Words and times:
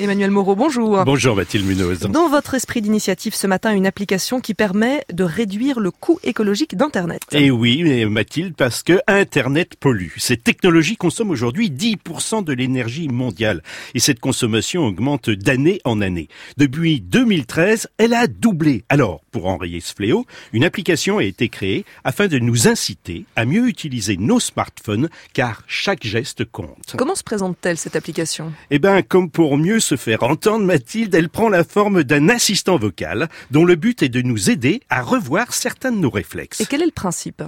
Emmanuel 0.00 0.30
Moreau, 0.30 0.56
bonjour. 0.56 1.04
Bonjour 1.04 1.36
Mathilde 1.36 1.66
Munoz. 1.66 2.00
Dans 2.08 2.30
votre 2.30 2.54
esprit 2.54 2.80
d'initiative 2.80 3.34
ce 3.34 3.46
matin, 3.46 3.74
une 3.74 3.86
application 3.86 4.40
qui 4.40 4.54
permet 4.54 5.04
de 5.12 5.24
réduire 5.24 5.78
le 5.78 5.90
coût 5.90 6.18
écologique 6.24 6.74
d'Internet. 6.74 7.20
Et 7.32 7.46
eh 7.46 7.50
oui, 7.50 8.06
Mathilde, 8.06 8.54
parce 8.56 8.82
que 8.82 8.98
Internet 9.06 9.76
pollue. 9.78 10.12
Cette 10.16 10.42
technologie 10.42 10.96
consomme 10.96 11.28
aujourd'hui 11.28 11.68
10% 11.68 12.42
de 12.44 12.52
l'énergie 12.54 13.08
mondiale. 13.08 13.62
Et 13.94 13.98
cette 13.98 14.20
consommation 14.20 14.86
augmente 14.86 15.28
d'année 15.28 15.82
en 15.84 16.00
année. 16.00 16.28
Depuis 16.56 17.02
2013, 17.02 17.88
elle 17.98 18.14
a 18.14 18.26
doublé. 18.26 18.84
Alors, 18.88 19.20
pour 19.32 19.48
enrayer 19.48 19.80
ce 19.80 19.92
fléau, 19.92 20.24
une 20.54 20.64
application 20.64 21.18
a 21.18 21.24
été 21.24 21.50
créée 21.50 21.84
afin 22.04 22.26
de 22.26 22.38
nous 22.38 22.68
inciter 22.68 23.26
à 23.36 23.44
mieux 23.44 23.68
utiliser 23.68 24.16
nos 24.16 24.40
smartphones, 24.40 25.10
car 25.34 25.62
chaque 25.66 26.04
geste 26.04 26.46
compte. 26.46 26.94
Comment 26.96 27.14
se 27.14 27.22
présente-t-elle 27.22 27.76
cette 27.76 27.96
application? 27.96 28.50
Eh 28.70 28.78
ben, 28.78 29.02
comme 29.02 29.28
pour 29.30 29.58
mieux 29.58 29.78
se 29.90 29.96
faire 29.96 30.22
entendre, 30.22 30.64
Mathilde, 30.64 31.12
elle 31.16 31.28
prend 31.28 31.48
la 31.48 31.64
forme 31.64 32.04
d'un 32.04 32.28
assistant 32.28 32.78
vocal 32.78 33.28
dont 33.50 33.64
le 33.64 33.74
but 33.74 34.04
est 34.04 34.08
de 34.08 34.22
nous 34.22 34.48
aider 34.48 34.82
à 34.88 35.02
revoir 35.02 35.52
certains 35.52 35.90
de 35.90 35.96
nos 35.96 36.10
réflexes. 36.10 36.60
Et 36.60 36.66
quel 36.66 36.82
est 36.82 36.86
le 36.86 36.92
principe? 36.92 37.42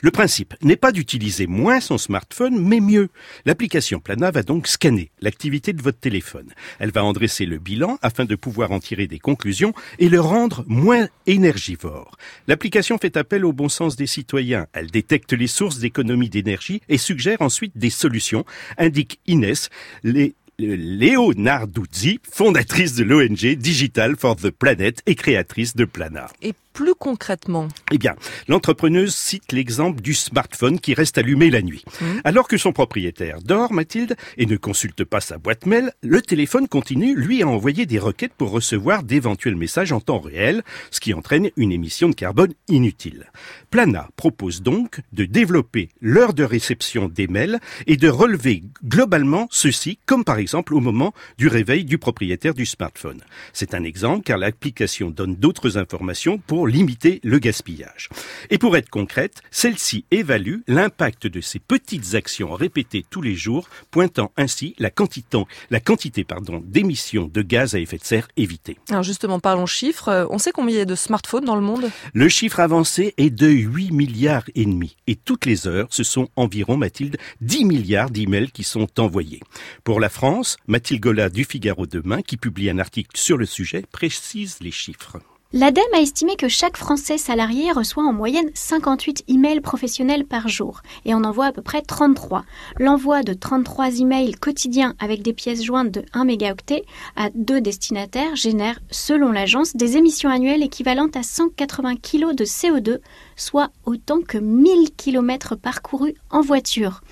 Le 0.00 0.10
principe 0.10 0.54
n'est 0.62 0.76
pas 0.76 0.90
d'utiliser 0.90 1.46
moins 1.46 1.80
son 1.80 1.98
smartphone, 1.98 2.58
mais 2.58 2.80
mieux. 2.80 3.10
L'application 3.44 4.00
Plana 4.00 4.30
va 4.30 4.42
donc 4.42 4.68
scanner 4.68 5.10
l'activité 5.20 5.74
de 5.74 5.82
votre 5.82 5.98
téléphone. 5.98 6.48
Elle 6.78 6.92
va 6.92 7.04
en 7.04 7.12
dresser 7.12 7.44
le 7.44 7.58
bilan 7.58 7.98
afin 8.00 8.24
de 8.24 8.36
pouvoir 8.36 8.72
en 8.72 8.80
tirer 8.80 9.06
des 9.06 9.18
conclusions 9.18 9.74
et 9.98 10.08
le 10.08 10.20
rendre 10.20 10.64
moins 10.66 11.08
énergivore. 11.26 12.16
L'application 12.48 12.96
fait 12.96 13.18
appel 13.18 13.44
au 13.44 13.52
bon 13.52 13.68
sens 13.68 13.96
des 13.96 14.06
citoyens. 14.06 14.66
Elle 14.72 14.90
détecte 14.90 15.34
les 15.34 15.46
sources 15.46 15.78
d'économie 15.78 16.30
d'énergie 16.30 16.80
et 16.88 16.96
suggère 16.96 17.42
ensuite 17.42 17.76
des 17.76 17.90
solutions, 17.90 18.46
indique 18.78 19.20
Inès. 19.26 19.68
Les 20.04 20.34
Léo 20.66 21.34
Narduzzi, 21.34 22.20
fondatrice 22.30 22.94
de 22.94 23.02
l'ONG 23.02 23.56
Digital 23.56 24.14
for 24.16 24.36
the 24.36 24.50
Planet 24.50 25.02
et 25.06 25.16
créatrice 25.16 25.74
de 25.74 25.84
Plana 25.84 26.28
plus 26.72 26.94
concrètement 26.94 27.68
Eh 27.90 27.98
bien, 27.98 28.14
l'entrepreneuse 28.48 29.14
cite 29.14 29.52
l'exemple 29.52 30.00
du 30.00 30.14
smartphone 30.14 30.80
qui 30.80 30.94
reste 30.94 31.18
allumé 31.18 31.50
la 31.50 31.62
nuit. 31.62 31.84
Mmh. 32.00 32.04
Alors 32.24 32.48
que 32.48 32.56
son 32.56 32.72
propriétaire 32.72 33.40
dort, 33.42 33.72
Mathilde, 33.72 34.16
et 34.38 34.46
ne 34.46 34.56
consulte 34.56 35.04
pas 35.04 35.20
sa 35.20 35.38
boîte 35.38 35.66
mail, 35.66 35.92
le 36.02 36.22
téléphone 36.22 36.68
continue, 36.68 37.14
lui, 37.14 37.42
à 37.42 37.48
envoyer 37.48 37.86
des 37.86 37.98
requêtes 37.98 38.34
pour 38.36 38.50
recevoir 38.50 39.02
d'éventuels 39.02 39.56
messages 39.56 39.92
en 39.92 40.00
temps 40.00 40.20
réel, 40.20 40.62
ce 40.90 41.00
qui 41.00 41.14
entraîne 41.14 41.50
une 41.56 41.72
émission 41.72 42.08
de 42.08 42.14
carbone 42.14 42.52
inutile. 42.68 43.30
Plana 43.70 44.08
propose 44.16 44.62
donc 44.62 45.00
de 45.12 45.24
développer 45.24 45.88
l'heure 46.00 46.34
de 46.34 46.44
réception 46.44 47.08
des 47.08 47.26
mails 47.26 47.60
et 47.86 47.96
de 47.96 48.08
relever 48.08 48.62
globalement 48.84 49.48
ceci, 49.50 49.98
comme 50.06 50.24
par 50.24 50.38
exemple 50.38 50.74
au 50.74 50.80
moment 50.80 51.12
du 51.38 51.48
réveil 51.48 51.84
du 51.84 51.98
propriétaire 51.98 52.54
du 52.54 52.66
smartphone. 52.66 53.22
C'est 53.52 53.74
un 53.74 53.84
exemple 53.84 54.24
car 54.24 54.38
l'application 54.38 55.10
donne 55.10 55.36
d'autres 55.36 55.78
informations 55.78 56.38
pour 56.38 56.61
limiter 56.66 57.20
le 57.22 57.38
gaspillage. 57.38 58.08
Et 58.50 58.58
pour 58.58 58.76
être 58.76 58.90
concrète, 58.90 59.42
celle-ci 59.50 60.04
évalue 60.10 60.60
l'impact 60.66 61.26
de 61.26 61.40
ces 61.40 61.58
petites 61.58 62.14
actions 62.14 62.52
répétées 62.54 63.04
tous 63.08 63.22
les 63.22 63.34
jours, 63.34 63.68
pointant 63.90 64.32
ainsi 64.36 64.74
la 64.78 64.90
quantité, 64.90 65.38
la 65.70 65.80
quantité 65.80 66.24
pardon, 66.24 66.62
d'émissions 66.64 67.30
de 67.32 67.42
gaz 67.42 67.74
à 67.74 67.78
effet 67.78 67.98
de 67.98 68.04
serre 68.04 68.28
évitées. 68.36 68.78
Alors 68.90 69.02
justement, 69.02 69.40
parlons 69.40 69.66
chiffres. 69.66 70.08
Euh, 70.08 70.26
on 70.30 70.38
sait 70.38 70.52
combien 70.52 70.74
il 70.74 70.78
y 70.78 70.82
a 70.82 70.86
de 70.86 70.94
smartphones 70.94 71.44
dans 71.44 71.56
le 71.56 71.62
monde? 71.62 71.90
Le 72.14 72.28
chiffre 72.28 72.60
avancé 72.60 73.14
est 73.16 73.30
de 73.30 73.48
8 73.48 73.92
milliards 73.92 74.44
et 74.54 74.64
demi. 74.64 74.96
Et 75.06 75.16
toutes 75.16 75.46
les 75.46 75.66
heures, 75.66 75.88
ce 75.90 76.04
sont 76.04 76.28
environ, 76.36 76.76
Mathilde, 76.76 77.16
10 77.40 77.64
milliards 77.64 78.10
d'emails 78.10 78.50
qui 78.50 78.64
sont 78.64 78.88
envoyés. 79.00 79.40
Pour 79.84 80.00
la 80.00 80.08
France, 80.08 80.56
Mathilde 80.66 81.00
Gola 81.00 81.28
du 81.28 81.44
Figaro 81.44 81.86
Demain, 81.86 82.22
qui 82.22 82.36
publie 82.36 82.70
un 82.70 82.78
article 82.78 83.10
sur 83.14 83.36
le 83.36 83.46
sujet, 83.46 83.84
précise 83.90 84.58
les 84.60 84.70
chiffres. 84.70 85.18
L'ADEME 85.54 85.84
a 85.94 86.00
estimé 86.00 86.36
que 86.36 86.48
chaque 86.48 86.78
Français 86.78 87.18
salarié 87.18 87.72
reçoit 87.72 88.04
en 88.04 88.14
moyenne 88.14 88.48
58 88.54 89.24
emails 89.28 89.60
professionnels 89.60 90.24
par 90.24 90.48
jour 90.48 90.80
et 91.04 91.14
on 91.14 91.24
envoie 91.24 91.44
à 91.44 91.52
peu 91.52 91.60
près 91.60 91.82
33. 91.82 92.46
L'envoi 92.78 93.22
de 93.22 93.34
33 93.34 94.00
emails 94.00 94.32
quotidiens 94.32 94.94
avec 94.98 95.20
des 95.20 95.34
pièces 95.34 95.62
jointes 95.62 95.90
de 95.90 96.06
1 96.14 96.24
mégaoctet 96.24 96.86
à 97.16 97.28
deux 97.34 97.60
destinataires 97.60 98.34
génère, 98.34 98.78
selon 98.90 99.30
l'agence, 99.30 99.76
des 99.76 99.98
émissions 99.98 100.30
annuelles 100.30 100.62
équivalentes 100.62 101.18
à 101.18 101.22
180 101.22 101.96
kg 101.96 102.34
de 102.34 102.46
CO2, 102.46 103.00
soit 103.36 103.68
autant 103.84 104.22
que 104.22 104.38
1000 104.38 104.92
km 104.96 105.54
parcourus 105.56 106.14
en 106.30 106.40
voiture. 106.40 107.02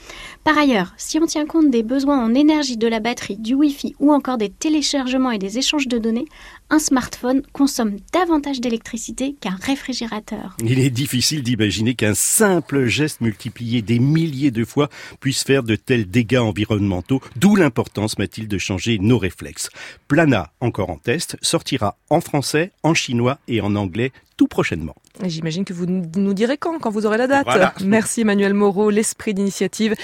Par 0.45 0.57
ailleurs, 0.57 0.95
si 0.97 1.19
on 1.19 1.27
tient 1.27 1.45
compte 1.45 1.71
des 1.71 1.83
besoins 1.83 2.25
en 2.25 2.35
énergie 2.35 2.79
de 2.79 2.89
la 2.89 3.01
batterie, 3.01 3.37
du 3.37 3.53
Wi-Fi 3.53 3.97
ou 4.01 4.15
encore 4.15 4.39
des 4.39 4.49
téléchargements 4.49 5.31
et 5.31 5.39
des 5.39 5.59
échanges 5.59 5.89
de 5.89 5.99
données, 5.99 6.25
un 6.71 6.79
smartphone 6.79 7.43
consomme 7.53 7.97
davantage 8.13 8.61
d'électricité 8.61 9.35
qu'un 9.41 9.57
réfrigérateur. 9.61 10.57
Il 10.65 10.79
est 10.79 10.91
difficile 10.91 11.43
d'imaginer 11.43 11.95
qu'un 11.95 12.15
simple 12.15 12.87
geste 12.87 13.21
multiplié 13.21 13.83
des 13.83 13.99
milliers 13.99 14.51
de 14.51 14.65
fois 14.65 14.89
puisse 15.21 15.43
faire 15.43 15.63
de 15.63 15.75
tels 15.77 16.09
dégâts 16.09 16.39
environnementaux, 16.39 17.21
d'où 17.37 17.57
l'importance, 17.57 18.19
Mathilde, 18.19 18.49
de 18.49 18.59
changer 18.59 18.99
nos 18.99 19.19
réflexes. 19.19 19.69
Plana, 20.09 20.53
encore 20.61 20.91
en 20.91 20.97
test, 20.97 21.37
sortira 21.43 21.97
en 22.09 22.21
français, 22.21 22.73
en 22.83 22.95
chinois 22.95 23.39
et 23.49 23.61
en 23.61 23.75
anglais 23.75 24.13
tout 24.41 24.49
prochainement. 24.49 24.95
J'imagine 25.23 25.67
que 25.67 25.75
vous 25.75 25.85
nous 25.85 26.33
direz 26.33 26.57
quand, 26.57 26.79
quand 26.79 26.89
vous 26.89 27.05
aurez 27.05 27.19
la 27.19 27.27
date. 27.27 27.47
Merci 27.85 28.23
Emmanuel 28.23 28.55
Moreau, 28.55 28.89
l'esprit 28.89 29.35
d'initiative, 29.35 29.95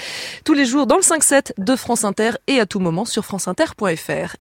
tous 0.43 0.53
les 0.53 0.65
jours 0.65 0.85
dans 0.85 0.97
le 0.97 1.01
5-7 1.01 1.53
de 1.57 1.75
France 1.75 2.03
Inter 2.03 2.31
et 2.45 2.59
à 2.59 2.67
tout 2.67 2.79
moment 2.79 3.03
sur 3.03 3.25
franceinter.fr. 3.25 4.35